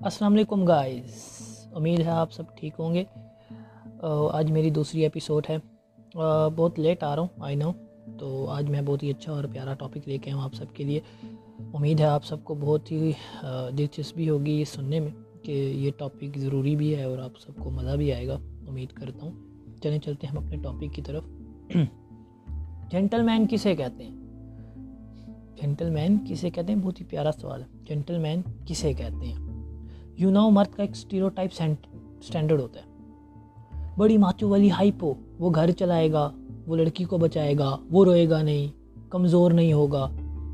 [0.00, 1.16] السلام علیکم گائز
[1.72, 3.02] امید ہے آپ سب ٹھیک ہوں گے.
[4.32, 5.56] آج میری دوسری ایپیسوڈ ہے.
[6.56, 7.72] بہت لیٹ آ رہا ہوں آئی نو
[8.18, 10.84] تو آج میں بہت ہی اچھا اور پیارا ٹاپک لے کے آؤں آپ سب کے
[10.84, 11.00] لیے.
[11.74, 13.12] امید ہے آپ سب کو بہت ہی
[13.78, 15.10] دلچسپی ہوگی یہ سننے میں
[15.42, 18.38] کہ یہ ٹاپک ضروری بھی ہے اور آپ سب کو مزہ بھی آئے گا.
[18.68, 19.32] امید کرتا ہوں.
[19.82, 21.24] چلیں چلتے ہیں ہم اپنے ٹاپک کی طرف.
[22.90, 24.16] جینٹل مین کسے کہتے ہیں؟
[25.60, 27.66] جینٹل مین کسے کہتے ہیں؟ بہت ہی پیارا سوال ہے.
[27.88, 29.49] جینٹل مین کسے کہتے ہیں؟
[30.20, 31.50] یو نو مرد کا ایک اسٹیرو ٹائپ
[32.20, 32.84] اسٹینڈرڈ ہوتا ہے۔
[33.96, 36.30] بڑی ماچو والی ہائپ ہو وہ گھر چلائے گا،
[36.66, 38.66] وہ لڑکی کو بچائے گا، وہ روئے گا نہیں،
[39.10, 40.08] کمزور نہیں ہوگا۔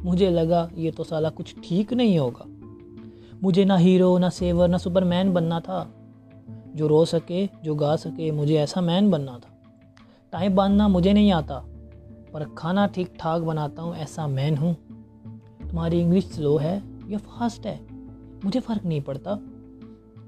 [0.05, 2.45] مجھے لگا یہ تو سالہ کچھ ٹھیک نہیں ہوگا۔
[3.43, 5.85] مجھے نہ ہیرو نہ سیور نہ سپر مین بننا تھا۔
[6.75, 9.55] جو رو سکے، جو گا سکے، مجھے ایسا مین بننا تھا۔
[10.31, 11.61] ٹائم باندھنا مجھے نہیں آتا،
[12.33, 14.75] پر کھانا ٹھیک ٹھاک بناتا ہوں، ایسا مین ہوں۔
[15.71, 17.77] تمہاری انگلش سلو ہے یا فاسٹ ہے؟
[18.45, 19.37] مجھے فرق نہیں پڑتا۔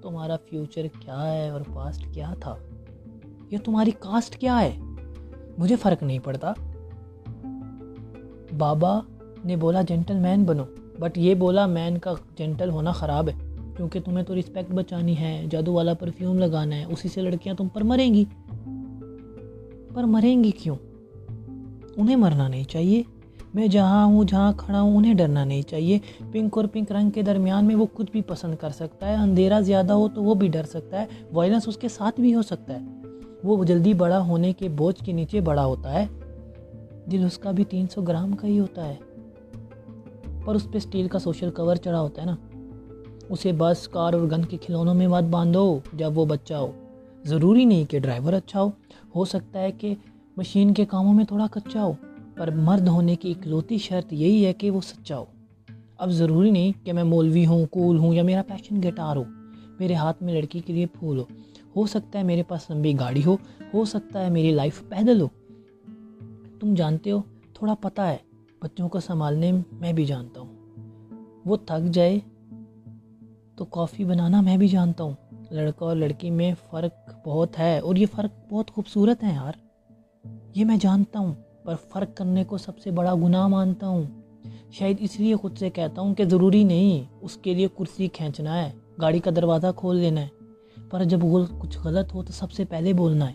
[0.03, 2.57] تمہارا فیوچر کیا ہے اور پاسٹ کیا تھا؟
[3.51, 4.79] یا تمہاری کاسٹ کیا ہے؟
[5.59, 6.53] مجھے فرق نہیں پڑتا۔
[8.59, 9.01] بابا
[9.45, 10.65] نے بولا جینٹل مین بنو.
[10.99, 15.45] بٹ یہ بولا مین کا جینٹل ہونا خراب ہے، کیونکہ تمہیں تو رسپیکٹ بچانی ہے،
[15.51, 18.25] جادو والا پرفیوم لگانا ہے، اسی سے لڑکیاں تم پر مریں گی۔
[19.95, 20.77] پر مریں گی کیوں؟
[21.97, 23.03] انہیں مرنا نہیں چاہیے۔
[23.55, 25.99] میں جہاں ہوں، جہاں کھڑا ہوں، انہیں ڈرنا نہیں چاہیے۔
[26.33, 29.61] پنک اور پنک رنگ کے درمیان میں وہ خود بھی پسند کر سکتا ہے۔ اندھیرا
[29.61, 32.81] زیادہ ہو تو وہ بھی ڈر سکتا ہے۔ وائلنس اس کے ساتھ بھی ہو سکتا
[32.81, 32.87] ہے۔
[33.45, 36.07] وہ جلدی بڑا ہونے کے بوجھ کے نیچے بڑا ہوتا ہے۔
[37.13, 38.95] دل اس کا بھی تین سو گرام کا ہی ہوتا ہے۔
[40.45, 42.37] پر اس پہ اسٹیل کا سوشل کور چڑھا ہوتا ہے نا۔
[43.29, 46.71] اسے بس، کار اور گن کے کھلونوں میں مت باندھو۔ جب وہ بچہ ہو،
[47.25, 48.71] ضروری نہیں کہ ڈرائیور اچھا ہو۔
[49.17, 49.95] ہو سکتا ہے کہ
[50.37, 51.93] مشین کے کاموں میں تھوڑا کچا ہو۔
[52.39, 55.25] پر مرد ہونے کی اکلوتی شرط یہی ہے کہ وہ سچا ہو۔
[55.99, 59.25] اب ضروری نہیں کہ میں مولوی ہوں، کول ہوں یا میرا پیشن گٹار ہو،
[59.79, 61.25] میرے ہاتھ میں لڑکی کے لیے پھول ہو۔
[61.77, 63.37] ہو سکتا ہے میرے پاس لمبی گاڑی ہو
[63.75, 65.29] ہو سکتا ہے میری لائف پیدل ہو۔
[66.61, 67.23] تم جانتے ہو،
[67.55, 68.17] تھوڑا پتہ ہے،
[68.63, 70.53] بچوں کو سنبھالنے میں بھی جانتا ہوں۔
[71.45, 72.19] وہ تھک جائے
[73.57, 75.13] تو کافی بنانا میں بھی جانتا ہوں۔
[75.51, 79.53] لڑکا اور لڑکی میں فرق بہت ہے اور یہ فرق بہت خوبصورت ہے یار۔
[80.55, 81.35] یہ میں جانتا ہوں۔
[81.69, 84.03] پر فرق کرنے کو سب سے بڑا گناہ مانتا ہوں۔
[84.71, 88.63] شاید اس لیے خود سے کہتا ہوں کہ ضروری نہیں، اس کے لیے کرسی کھینچنا
[88.63, 88.71] ہے،
[89.01, 90.29] گاڑی کا دروازہ کھول لینا ہے۔
[90.91, 93.33] پر جب وہ کچھ غلط ہو تو سب سے پہلے بولنا ہے،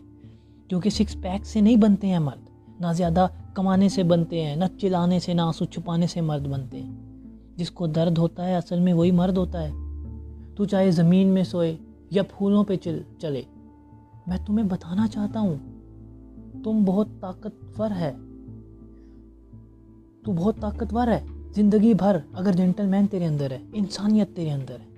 [0.67, 2.49] کیونکہ سکس پیک سے نہیں بنتے ہیں مرد۔
[2.81, 6.83] نہ زیادہ کمانے سے بنتے ہیں، نہ چلانے سے، نہ آنسو چھپانے سے مرد بنتے
[6.83, 6.95] ہیں۔
[7.55, 9.71] جس کو درد ہوتا ہے، اصل میں وہی مرد ہوتا ہے۔
[10.55, 11.75] تو چاہے زمین میں سوئے
[12.09, 13.41] یا پھولوں پہ چل، چلے۔
[14.27, 15.55] میں تمہیں بتانا چاہتا ہوں،
[16.63, 18.13] تم بہت طاقتور ہے۔
[20.25, 21.19] تو بہت طاقتور ہے۔
[21.55, 24.92] زندگی بھر اگر جینٹل مین تیرے اندر ہے، انسانیت تیرے اندر ہے۔